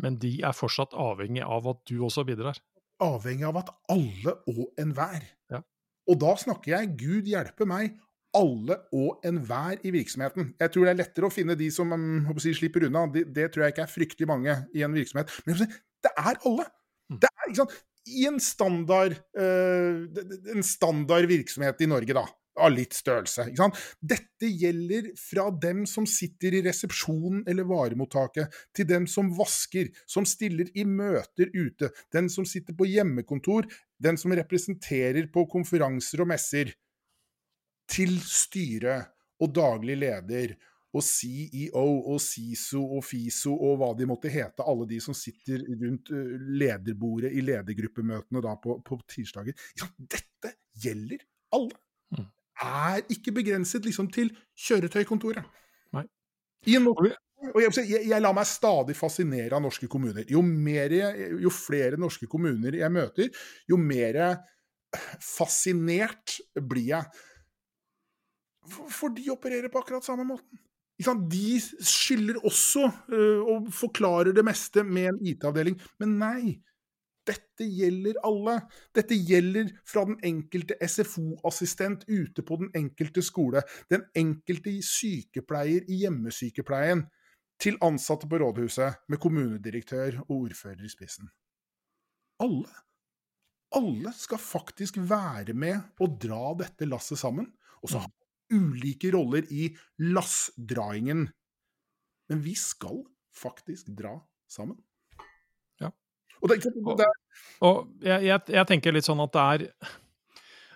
Men 0.03 0.17
de 0.20 0.36
er 0.43 0.58
fortsatt 0.58 0.96
avhengig 1.00 1.46
av 1.46 1.70
at 1.72 1.84
du 1.88 1.96
også 2.03 2.25
bidrar? 2.27 2.60
Avhengig 3.03 3.48
av 3.48 3.62
at 3.63 3.72
alle 3.93 4.36
og 4.51 4.65
enhver. 4.82 5.24
Ja. 5.53 5.63
Og 6.10 6.19
da 6.19 6.33
snakker 6.39 6.75
jeg, 6.75 6.95
gud 7.00 7.29
hjelpe 7.29 7.67
meg, 7.69 7.95
alle 8.33 8.79
og 8.95 9.24
enhver 9.27 9.81
i 9.86 9.93
virksomheten. 9.93 10.53
Jeg 10.60 10.74
tror 10.74 10.88
det 10.88 10.93
er 10.93 11.01
lettere 11.03 11.29
å 11.29 11.33
finne 11.33 11.55
de 11.57 11.69
som 11.74 11.91
um, 11.93 12.29
si, 12.41 12.53
slipper 12.57 12.88
unna. 12.89 13.05
Det, 13.13 13.27
det, 13.36 13.50
tror 13.53 13.67
jeg 13.67 13.75
ikke 13.75 13.86
er 13.86 13.93
fryktelig 13.93 14.29
mange 14.29 14.60
i 14.74 14.86
en 14.86 14.95
virksomhet. 14.98 15.33
Men 15.48 15.63
det 15.63 16.13
er 16.13 16.39
alle! 16.50 16.69
Mm. 17.12 17.19
Det 17.22 17.29
er, 17.29 17.50
ikke 17.50 17.60
sant? 17.62 17.81
I 18.13 18.25
en 18.27 18.39
standard, 18.43 19.19
uh, 19.39 20.24
en 20.55 20.65
standard 20.65 21.29
virksomhet 21.29 21.86
i 21.86 21.88
Norge, 21.88 22.17
da, 22.17 22.25
av 22.60 22.74
litt 22.74 22.98
størrelse. 22.98 23.48
Ikke 23.51 23.62
sant? 23.62 23.79
Dette 24.01 24.50
gjelder 24.50 25.12
fra 25.19 25.48
dem 25.63 25.86
som 25.89 26.07
sitter 26.10 26.57
i 26.57 26.63
resepsjonen 26.65 27.45
eller 27.50 27.69
varemottaket, 27.69 28.53
til 28.75 28.89
dem 28.89 29.07
som 29.10 29.31
vasker, 29.38 29.93
som 30.10 30.27
stiller 30.27 30.74
i 30.74 30.88
møter 30.89 31.53
ute, 31.53 31.93
den 32.13 32.33
som 32.33 32.50
sitter 32.50 32.75
på 32.77 32.89
hjemmekontor, 32.89 33.69
den 34.03 34.19
som 34.19 34.33
representerer 34.36 35.27
på 35.33 35.45
konferanser 35.51 36.24
og 36.24 36.29
messer 36.33 36.74
til 37.89 38.15
styret 38.25 39.10
og 39.43 39.51
daglig 39.55 39.98
leder 40.00 40.55
og 40.93 41.01
CEO 41.01 41.86
og 42.13 42.19
SISO 42.22 42.83
og 42.98 43.01
FISO 43.05 43.53
og 43.55 43.79
hva 43.81 43.89
de 43.98 44.07
måtte 44.10 44.29
hete, 44.29 44.62
alle 44.62 44.86
de 44.89 45.00
som 45.01 45.15
sitter 45.17 45.63
rundt 45.81 46.12
lederbordet 46.60 47.33
i 47.33 47.41
ledergruppemøtene 47.41 48.43
da 48.45 48.53
på, 48.62 48.77
på 48.86 49.00
tirsdager. 49.10 49.57
Ja, 49.79 49.89
dette 49.98 50.53
gjelder 50.83 51.25
alle! 51.55 51.79
Det 52.13 52.27
Er 52.63 53.01
ikke 53.10 53.33
begrenset 53.33 53.86
liksom 53.88 54.12
til 54.13 54.29
kjøretøykontoret. 54.67 55.48
Nei. 55.98 56.05
Og 57.52 57.60
jeg, 57.60 57.90
jeg, 57.92 58.22
lar 58.24 58.36
meg 58.36 58.48
stadig 58.48 58.96
fascinere 58.96 59.58
av 59.58 59.64
norske 59.66 59.90
kommuner. 59.92 60.24
Jo, 60.32 60.42
mer, 60.46 60.96
jo 61.44 61.52
flere 61.54 62.00
norske 62.00 62.30
kommuner 62.32 62.80
jeg 62.80 62.94
møter, 62.94 63.46
jo 63.68 63.80
mer 63.82 64.20
fascinert 65.20 66.38
blir 66.54 66.92
jeg 66.94 67.24
for 68.72 69.12
de 69.12 69.32
opererer 69.34 69.72
på 69.72 69.82
akkurat 69.82 70.06
samme 70.06 70.26
måten. 70.28 70.60
De 71.04 71.56
skylder 71.84 72.38
også 72.46 72.86
uh, 72.88 73.42
og 73.50 73.72
forklarer 73.76 74.32
det 74.36 74.46
meste 74.46 74.86
med 74.88 75.10
en 75.10 75.18
IT-avdeling. 75.34 75.76
Men 76.00 76.14
nei, 76.22 76.54
dette 77.28 77.66
gjelder 77.68 78.20
alle. 78.24 78.60
Dette 78.96 79.18
gjelder 79.18 79.72
fra 79.90 80.06
den 80.08 80.20
enkelte 80.24 80.78
SFO-assistent 80.80 82.06
ute 82.08 82.46
på 82.46 82.60
den 82.62 82.72
enkelte 82.78 83.24
skole, 83.26 83.66
den 83.92 84.06
enkelte 84.16 84.78
sykepleier 84.86 85.84
i 85.90 86.04
hjemmesykepleien, 86.06 87.04
til 87.63 87.77
ansatte 87.86 88.27
på 88.27 88.39
rådhuset 88.41 89.05
med 89.12 89.22
kommunedirektør 89.24 90.20
og 90.25 90.36
ordfører 90.50 90.84
i 90.84 90.91
spissen. 90.91 91.29
Alle. 92.43 92.67
Alle 93.74 94.12
skal 94.17 94.41
faktisk 94.41 95.00
være 95.00 95.55
med 95.58 95.79
og 96.03 96.17
dra 96.22 96.53
dette 96.60 96.88
lasset 96.89 97.22
sammen. 97.22 97.48
Og 97.82 97.91
så 97.91 98.03
ha 98.03 98.10
ulike 98.53 99.12
roller 99.15 99.48
i 99.51 99.70
lassdraingen. 100.03 101.25
Men 102.29 102.43
vi 102.43 102.53
skal 102.60 103.01
faktisk 103.36 103.89
dra 103.98 104.17
sammen. 104.50 104.77
Ja. 105.82 105.89
Og, 106.41 106.50
det, 106.51 106.62
det, 107.00 107.10
og 107.65 107.88
jeg, 108.03 108.27
jeg, 108.27 108.39
jeg, 108.53 108.67
tenker 108.70 108.96
litt 108.96 109.08
sånn 109.08 109.24
at 109.24 109.34
det 109.34 109.43
er 109.43 109.65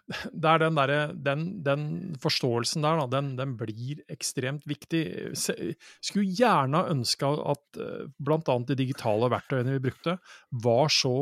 det 0.07 0.51
er 0.51 0.61
den, 0.63 0.77
der, 0.79 0.93
den, 1.13 1.47
den 1.65 1.81
forståelsen 2.23 2.85
der, 2.85 3.01
da, 3.01 3.07
den, 3.17 3.33
den, 3.39 3.55
blir 3.59 4.03
ekstremt 4.11 4.67
viktig. 4.69 5.03
Skulle 5.35 6.29
gjerne 6.31 6.85
ønska 6.93 7.33
at 7.55 7.81
eh, 7.81 8.05
bl.a. 8.17 8.39
de 8.69 8.79
digitale 8.79 9.31
verktøyene 9.33 9.75
vi 9.75 9.83
brukte, 9.89 10.17
var 10.63 10.93
så 10.93 11.17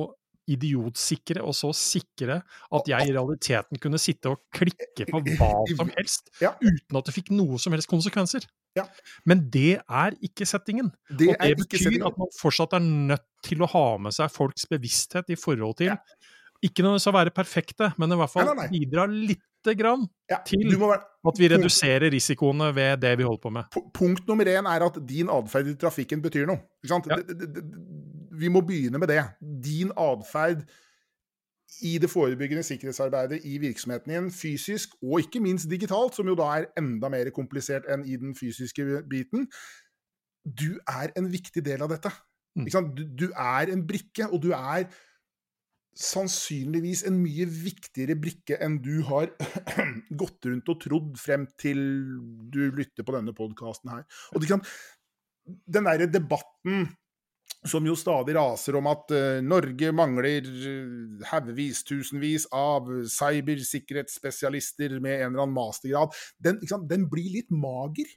idiotsikre 0.45 1.41
og 1.41 1.55
så 1.57 1.71
sikre 1.73 2.37
at 2.77 2.89
jeg 2.89 3.09
i 3.09 3.13
realiteten 3.15 3.79
kunne 3.81 3.97
sitte 4.01 4.29
og 4.29 4.43
klikke 4.53 5.07
på 5.09 5.21
hva 5.31 5.49
som 5.71 5.89
helst 5.95 6.29
ja. 6.43 6.51
uten 6.61 6.99
at 6.99 7.09
det 7.09 7.15
fikk 7.15 7.31
noe 7.33 7.57
som 7.61 7.73
helst 7.73 7.89
konsekvenser. 7.89 8.45
Ja. 8.77 8.85
Men 9.25 9.45
det 9.51 9.79
er 9.79 10.17
ikke 10.25 10.45
settingen. 10.45 10.91
Det 11.07 11.31
og 11.31 11.41
det 11.41 11.57
betyr 11.63 11.97
at 12.05 12.17
man 12.19 12.31
fortsatt 12.35 12.75
er 12.75 12.83
nødt 12.83 13.25
til 13.45 13.63
å 13.63 13.69
ha 13.71 13.85
med 14.01 14.15
seg 14.15 14.33
folks 14.33 14.67
bevissthet 14.69 15.31
i 15.31 15.39
forhold 15.39 15.77
til 15.81 15.93
ja. 15.93 15.99
Ikke 16.63 16.83
nødvendigvis 16.83 17.09
å 17.11 17.15
være 17.15 17.33
perfekte, 17.35 17.91
men 17.99 18.13
i 18.15 18.19
hvert 18.19 18.31
fall 18.31 18.47
nei, 18.47 18.55
nei, 18.55 18.67
nei. 18.69 18.79
bidra 18.79 19.05
lite 19.11 19.75
grann 19.77 20.05
til 20.47 20.77
være... 20.79 21.01
at 21.31 21.41
vi 21.41 21.49
reduserer 21.51 22.13
risikoene 22.13 22.69
ved 22.75 23.01
det 23.03 23.15
vi 23.19 23.27
holder 23.27 23.43
på 23.43 23.51
med. 23.57 23.77
Punkt 23.95 24.29
nummer 24.29 24.49
én 24.49 24.69
er 24.71 24.87
at 24.87 24.97
din 25.09 25.29
atferd 25.33 25.73
i 25.73 25.75
trafikken 25.81 26.23
betyr 26.23 26.47
noe. 26.49 26.63
Det, 26.85 27.21
det, 27.27 27.51
det, 27.57 27.65
vi 28.39 28.51
må 28.51 28.63
begynne 28.65 29.01
med 29.01 29.11
det. 29.11 29.23
Din 29.41 29.93
atferd 29.97 30.65
i 31.81 31.97
det 31.97 32.09
forebyggende 32.09 32.63
sikkerhetsarbeidet 32.63 33.41
i 33.43 33.57
virksomheten 33.57 34.13
din, 34.13 34.29
fysisk 34.31 34.93
og 35.03 35.19
ikke 35.19 35.41
minst 35.43 35.69
digitalt, 35.69 36.15
som 36.15 36.27
jo 36.29 36.37
da 36.37 36.51
er 36.59 36.69
enda 36.79 37.09
mer 37.11 37.31
komplisert 37.35 37.87
enn 37.91 38.05
i 38.05 38.15
den 38.21 38.35
fysiske 38.37 39.01
biten. 39.09 39.49
Du 40.45 40.77
er 40.87 41.11
en 41.17 41.27
viktig 41.31 41.65
del 41.65 41.81
av 41.83 41.91
dette. 41.91 42.13
Mm. 42.55 42.69
Du, 42.95 43.03
du, 43.25 43.27
er 43.33 43.73
en 43.73 43.83
brikke, 43.87 44.29
og 44.29 44.39
du 44.43 44.53
er 44.55 44.85
sannsynligvis 45.95 47.05
en 47.07 47.21
mye 47.21 47.45
viktigere 47.47 48.17
brikke 48.19 48.57
enn 48.63 48.81
du 48.83 48.99
har 49.07 49.31
gått 50.21 50.49
rundt 50.49 50.71
og 50.71 50.81
trodd 50.83 51.15
frem 51.19 51.47
til 51.61 51.79
du 52.51 52.67
lytter 52.75 53.07
på 53.07 53.15
denne 53.15 53.35
podkasten 53.35 53.93
her. 53.93 54.03
Og 54.35 54.43
liksom, 54.43 54.63
den 55.45 55.87
derre 55.87 56.09
debatten 56.11 56.89
som 57.65 57.85
jo 57.87 57.95
stadig 57.97 58.35
raser 58.37 58.77
om 58.77 58.89
at 58.91 59.13
uh, 59.15 59.39
Norge 59.45 59.89
mangler 59.95 60.45
uh, 60.45 61.23
haugevis, 61.31 61.81
tusenvis 61.87 62.45
av 62.53 62.91
cybersikkerhetsspesialister 63.09 64.99
med 64.99 65.21
en 65.21 65.31
eller 65.31 65.45
annen 65.45 65.55
mastergrad, 65.55 66.13
den, 66.43 66.59
den 66.89 67.07
blir 67.09 67.31
litt 67.39 67.49
mager. 67.53 68.11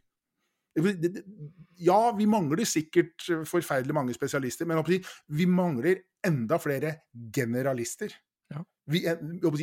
Ja, 1.78 2.00
vi 2.18 2.26
mangler 2.26 2.64
sikkert 2.68 3.26
forferdelig 3.48 3.94
mange 3.94 4.16
spesialister, 4.16 4.66
men 4.66 4.82
vi 5.28 5.46
mangler 5.46 6.02
enda 6.26 6.58
flere 6.62 6.94
generalister. 7.34 8.14
Ja. 8.48 8.62
Vi, 8.88 9.02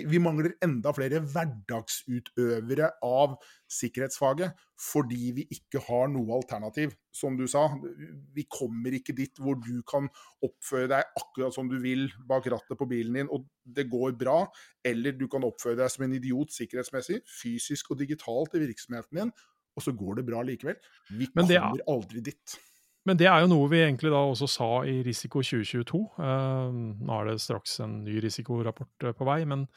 vi, 0.06 0.20
mangler 0.22 0.54
enda 0.64 0.92
flere 0.94 1.18
hverdagsutøvere 1.26 2.92
av 3.06 3.34
sikkerhetsfaget 3.72 4.54
fordi 4.78 5.32
vi 5.40 5.46
ikke 5.56 5.82
har 5.88 6.12
noe 6.14 6.36
alternativ. 6.36 6.94
Som 7.16 7.38
du 7.40 7.48
sa, 7.50 7.64
vi 8.36 8.46
kommer 8.52 8.94
ikke 8.94 9.16
dit 9.18 9.42
hvor 9.42 9.58
du 9.58 9.80
kan 9.90 10.10
oppføre 10.46 10.92
deg 10.92 11.18
akkurat 11.18 11.56
som 11.56 11.72
du 11.72 11.80
vil 11.82 12.06
bak 12.30 12.46
rattet 12.52 12.78
på 12.78 12.90
bilen 12.92 13.18
din, 13.18 13.32
og 13.32 13.48
det 13.66 13.88
går 13.90 14.14
bra. 14.20 14.44
Eller 14.86 15.16
du 15.18 15.26
kan 15.32 15.48
oppføre 15.48 15.80
deg 15.80 15.94
som 15.96 16.06
en 16.06 16.18
idiot 16.20 16.54
sikkerhetsmessig, 16.54 17.24
fysisk 17.26 17.96
og 17.96 18.04
digitalt 18.04 18.54
i 18.60 18.66
virksomheten 18.68 19.24
din, 19.24 19.34
og 19.76 19.84
så 19.84 19.94
går 19.96 20.22
det 20.22 20.26
bra 20.30 20.42
likevel. 20.46 20.80
Vi 21.12 21.28
kommer 21.34 21.60
er... 21.60 21.84
aldri 21.92 22.24
dit. 22.24 22.56
Men 23.06 23.20
det 23.20 23.28
er 23.30 23.44
jo 23.44 23.50
noe 23.52 23.70
vi 23.70 23.84
egentlig 23.84 24.10
da 24.10 24.24
også 24.26 24.48
sa 24.50 24.70
i 24.90 24.96
Risiko 25.06 25.44
2022. 25.46 26.00
Uh, 26.18 26.24
ehm, 26.26 26.80
nå 27.06 27.20
er 27.20 27.30
det 27.30 27.44
straks 27.44 27.78
en 27.86 28.00
ny 28.06 28.18
risikorapport 28.24 29.06
uh, 29.06 29.12
på 29.18 29.28
vei, 29.30 29.44
men, 29.50 29.68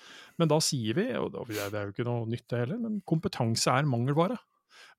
men, 0.41 0.49
da 0.49 0.57
sier 0.65 0.97
vi, 0.97 1.11
og 1.21 1.37
det 1.51 1.59
er 1.67 1.83
jo 1.83 1.93
ikke 1.93 2.09
noe 2.09 2.25
nytt 2.31 2.47
det 2.49 2.63
heller, 2.63 2.81
men 2.81 3.03
kompetanse 3.09 3.75
er 3.75 3.91
mangelvare. 3.91 4.39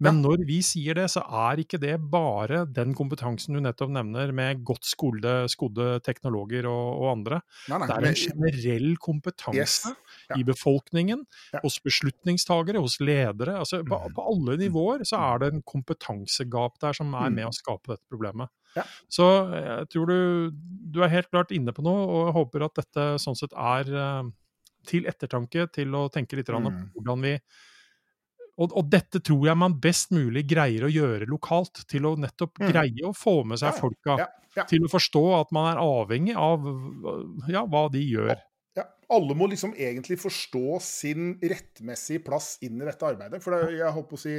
Men 0.03 0.21
når 0.23 0.43
vi 0.47 0.59
sier 0.63 0.95
det, 0.95 1.07
så 1.11 1.21
er 1.41 1.59
ikke 1.59 1.79
det 1.81 1.95
bare 2.11 2.61
den 2.71 2.93
kompetansen 2.95 3.57
du 3.57 3.61
nettopp 3.63 3.91
nevner, 3.91 4.31
med 4.35 4.61
godt 4.67 4.87
skolde, 4.87 5.33
skodde 5.51 5.97
teknologer 6.05 6.69
og, 6.71 6.85
og 7.01 7.09
andre. 7.11 7.41
Nei, 7.71 7.81
nei, 7.81 7.89
det 7.89 7.97
er 7.97 8.07
en 8.09 8.19
generell 8.21 8.89
kompetanse 9.03 9.59
yes. 9.59 9.79
ja. 10.31 10.39
i 10.39 10.45
befolkningen, 10.47 11.25
ja. 11.53 11.63
hos 11.65 11.79
beslutningstagere, 11.83 12.81
hos 12.83 12.99
ledere. 13.03 13.57
altså 13.59 13.81
på, 13.83 13.99
mm. 13.99 14.15
på, 14.15 14.27
alle 14.33 14.57
nivåer 14.63 15.03
så 15.07 15.19
er 15.33 15.43
det 15.43 15.53
en 15.53 15.65
kompetansegap 15.67 16.79
der 16.81 16.95
som 16.95 17.11
er 17.13 17.27
mm. 17.27 17.39
med 17.41 17.49
å 17.49 17.55
skape 17.55 17.95
dette 17.95 18.05
problemet. 18.07 18.51
Ja. 18.77 18.85
Så 19.11 19.25
jeg 19.51 19.87
tror 19.91 20.11
du, 20.11 20.59
du 20.93 21.01
er 21.03 21.11
helt 21.11 21.31
klart 21.31 21.51
inne 21.55 21.73
på 21.75 21.83
noe, 21.83 22.05
og 22.05 22.27
jeg 22.29 22.37
håper 22.37 22.69
at 22.69 22.83
dette 22.83 23.09
sånn 23.19 23.37
sett 23.39 23.55
er 23.57 23.89
eh, 23.89 24.29
til 24.87 25.09
ettertanke, 25.09 25.67
til 25.75 25.97
å 25.97 26.07
tenke 26.13 26.39
litt 26.39 26.47
mm. 26.47 26.55
på 26.55 26.69
Mm. 26.69 26.85
hvordan 26.95 27.25
vi 27.25 27.33
og, 28.59 28.73
og 28.75 28.89
dette 28.91 29.21
tror 29.23 29.45
jeg 29.47 29.57
man 29.57 29.77
best 29.81 30.11
mulig 30.15 30.43
greier 30.51 30.83
å 30.85 30.91
gjøre 30.91 31.27
lokalt, 31.31 31.85
til 31.89 32.05
å 32.09 32.15
nettopp 32.19 32.59
Mm. 32.59 32.69
greie 32.73 33.07
å 33.07 33.13
få 33.15 33.39
med 33.47 33.61
seg 33.61 33.71
Ja, 33.71 33.79
folka. 33.79 34.17
Ja, 34.19 34.27
ja, 34.57 34.65
Til 34.67 34.83
å 34.83 34.91
forstå 34.91 35.23
at 35.39 35.51
man 35.55 35.69
er 35.71 35.79
avhengig 35.81 36.35
av 36.35 36.65
ja, 37.47 37.63
hva 37.65 37.85
de 37.93 38.01
gjør. 38.03 38.35
ja. 38.75 38.85
Alle 39.09 39.33
må 39.33 39.47
liksom 39.49 39.71
egentlig 39.73 40.19
forstå 40.21 40.79
sin 40.85 41.31
rettmessige 41.41 42.21
plass 42.25 42.57
inn 42.61 42.81
i 42.81 42.85
dette 42.85 43.07
arbeidet. 43.07 43.41
For 43.41 43.55
det, 43.55 43.77
jeg 43.79 43.93
holdt 43.95 44.09
på 44.11 44.19
å 44.19 44.21
si 44.21 44.35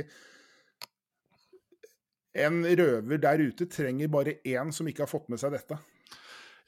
En 2.38 2.60
røver 2.62 3.18
der 3.18 3.40
ute 3.42 3.66
trenger 3.66 4.06
bare 4.12 4.36
én 4.46 4.70
som 4.72 4.86
ikke 4.86 5.02
har 5.02 5.10
fått 5.10 5.28
med 5.32 5.40
seg 5.42 5.50
dette. 5.56 5.78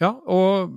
Ja, 0.02 0.08
og 0.26 0.72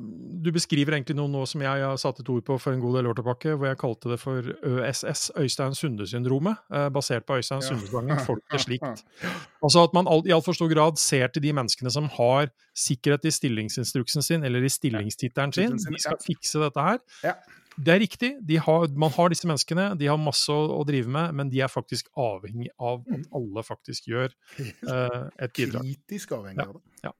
du 0.46 0.52
beskriver 0.54 0.94
egentlig 0.94 1.16
noe 1.18 1.32
nå 1.34 1.42
som 1.50 1.64
jeg 1.66 1.82
har 1.82 1.98
satt 1.98 2.20
et 2.22 2.28
ord 2.30 2.44
på 2.46 2.60
for 2.62 2.76
en 2.76 2.82
god 2.84 3.00
del 3.00 3.08
år 3.10 3.18
tilbake, 3.18 3.56
hvor 3.58 3.66
jeg 3.72 3.80
kalte 3.82 4.12
det 4.12 4.20
for 4.22 4.52
ØSS, 4.70 5.32
Øystein 5.42 5.74
Sunde-syndromet, 5.74 6.60
eh, 6.70 6.90
basert 6.94 7.26
på 7.26 7.40
Øystein 7.40 7.64
Ja. 7.64 7.72
Sunde-sangen 7.72 8.22
'Folket 8.22 8.62
slikt'. 8.68 9.02
Altså 9.66 9.82
at 9.88 9.94
man 9.98 10.06
i 10.28 10.30
altfor 10.36 10.54
stor 10.54 10.70
grad 10.70 11.00
ser 11.02 11.28
til 11.34 11.42
de 11.42 11.54
menneskene 11.58 11.90
som 11.90 12.06
har 12.14 12.52
sikkerhet 12.78 13.26
i 13.26 13.32
stillingsinstruksen 13.34 14.22
sin, 14.22 14.44
eller 14.44 14.62
i 14.62 14.70
stillingstittelen 14.70 15.54
sin. 15.54 15.72
De 15.74 16.00
skal 16.00 16.22
fikse 16.22 16.62
dette 16.62 16.82
her. 16.82 17.00
Det 17.76 17.92
er 17.92 18.00
riktig, 18.00 18.36
de 18.48 18.58
har, 18.58 18.88
man 18.96 19.12
har 19.12 19.28
disse 19.34 19.48
menneskene, 19.48 19.98
de 20.00 20.06
har 20.08 20.16
masse 20.22 20.48
å, 20.48 20.80
å 20.80 20.86
drive 20.88 21.10
med, 21.12 21.34
men 21.34 21.50
de 21.50 21.60
er 21.60 21.68
faktisk 21.68 22.08
avhengig 22.16 22.70
av 22.80 23.02
at 23.02 23.18
Mm. 23.18 23.26
alle 23.36 23.64
faktisk 23.64 24.08
gjør 24.08 24.30
uh, 24.88 25.28
et 25.40 25.52
bidrag. 25.52 25.82
Kritisk 25.82 26.32
avhengig 26.32 26.62
av 26.62 26.78
det. 26.78 27.12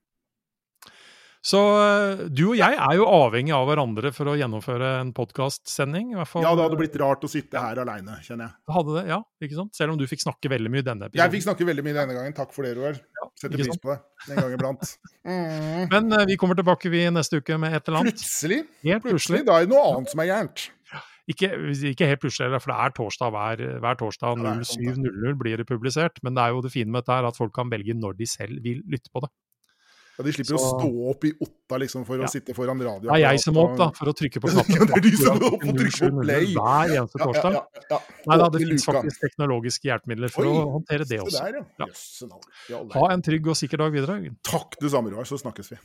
Så 1.46 1.58
eh, 1.78 2.22
du 2.34 2.42
og 2.48 2.56
jeg 2.58 2.74
er 2.74 2.94
jo 2.98 3.04
avhengig 3.06 3.52
av 3.54 3.68
hverandre 3.68 4.10
for 4.14 4.32
å 4.32 4.34
gjennomføre 4.38 4.88
en 5.04 5.12
podkastsending. 5.14 6.08
I. 6.16 6.24
Ja, 6.42 6.54
det 6.58 6.64
hadde 6.64 6.78
blitt 6.80 6.96
rart 6.98 7.22
å 7.22 7.30
sitte 7.30 7.62
her 7.62 7.78
aleine, 7.84 8.16
kjenner 8.26 8.48
jeg. 8.48 8.56
Hadde 8.74 8.96
det, 8.96 9.04
ja, 9.12 9.20
ikke 9.46 9.58
sant? 9.60 9.74
Selv 9.78 9.94
om 9.94 10.00
du 10.00 10.08
fikk 10.10 10.24
snakke 10.24 10.50
veldig 10.50 10.72
mye 10.74 10.86
denne 10.86 11.10
Jeg 11.14 11.34
fikk 11.36 11.46
snakke 11.46 11.68
veldig 11.68 11.86
mye 11.86 11.96
denne 12.00 12.16
gangen. 12.18 12.34
Takk 12.34 12.50
for 12.56 12.66
det, 12.66 12.74
Roar. 12.78 12.98
Setter 13.38 13.62
pris 13.62 13.78
på 13.78 13.94
det 13.94 14.34
en 14.34 14.42
gang 14.42 14.56
iblant. 14.56 14.96
Mm. 15.22 15.86
Men 15.92 16.18
eh, 16.18 16.26
vi 16.32 16.38
kommer 16.40 16.58
tilbake 16.58 16.90
vi 16.90 17.04
neste 17.14 17.38
uke 17.38 17.60
med 17.62 17.78
et 17.78 17.86
eller 17.86 18.02
annet. 18.02 18.18
Plutselig, 18.18 18.64
Helt 18.82 19.06
plutselig. 19.06 19.12
plutselig, 19.12 19.46
da 19.46 19.60
er 19.60 19.68
det 19.68 19.74
noe 19.76 19.86
annet 19.92 20.16
som 20.16 20.24
er 20.24 20.32
gærent. 20.32 20.68
Ikke, 21.30 21.48
ikke 21.90 22.06
helt 22.06 22.22
plutselig, 22.22 22.58
for 22.62 22.70
det 22.70 22.82
er 22.82 22.92
torsdag 22.94 23.32
hver, 23.34 23.62
hver 23.82 23.96
torsdag 23.98 24.38
Ja, 24.38 24.42
det 24.42 24.50
er 24.52 24.68
sant, 24.70 24.98
det. 24.98 25.14
07.00 25.14 25.40
blir 25.40 25.62
det 25.62 25.70
publisert. 25.70 26.22
Men 26.26 26.34
det 26.34 26.42
er 26.42 26.54
jo 26.54 26.66
det 26.66 26.74
fine 26.74 26.90
med 26.90 27.04
dette 27.04 27.18
her 27.20 27.30
at 27.30 27.38
folk 27.38 27.54
kan 27.54 27.70
velge 27.70 27.94
når 27.94 28.18
de 28.18 28.30
selv 28.30 28.62
vil 28.66 28.82
lytte 28.90 29.14
på 29.14 29.22
det. 29.22 29.30
Ja, 30.16 30.24
de 30.24 30.32
slipper 30.32 30.56
å 30.56 30.60
stå 30.62 30.88
opp 31.10 31.24
i 31.28 31.32
Otta 31.44 31.76
liksom, 31.82 32.04
for 32.08 32.16
Ja. 32.16 32.24
å 32.24 32.30
sitte 32.32 32.54
foran 32.56 32.80
radio. 32.80 33.10
Det 33.10 33.16
er 33.18 33.22
jeg 33.34 33.40
som 33.42 33.54
må 33.54 33.66
opp, 33.68 33.74
da, 33.76 33.90
for 33.98 34.08
å 34.08 34.14
trykke 34.16 34.40
på 34.40 34.48
knappen. 34.54 34.74
Ja, 34.80 34.86
det 34.88 34.96
er 34.96 35.04
du 35.04 35.16
som 35.20 35.36
må 35.42 35.50
opp 35.52 35.66
og 35.66 35.76
trykke 35.76 35.92
på 35.92 36.08
07.00 36.08 36.22
play. 36.24 36.46
Hver 36.56 36.94
eneste 36.96 37.20
torsdag. 37.20 37.58
Ja, 37.90 37.98
Nei 38.26 38.38
da, 38.40 38.48
det 38.54 38.62
finnes 38.64 38.86
faktisk 38.88 39.20
teknologiske 39.26 39.90
hjelpemidler 39.90 40.32
for 40.32 40.48
Oi, 40.48 40.54
å 40.56 40.70
håndtere 40.78 41.04
det 41.10 41.20
også. 41.20 41.44
der, 41.44 41.60
navn. 41.76 42.40
Ja, 42.72 42.80
Ha 42.96 43.12
en 43.12 43.22
trygg 43.28 43.46
og 43.52 43.56
sikker 43.60 43.84
dag 43.84 43.92
videre. 43.92 44.18
Takk 44.46 44.78
det 44.80 44.90
samme, 44.96 45.12
Roar, 45.12 45.28
så 45.28 45.36
snakkes 45.40 45.72
vi. 45.74 45.80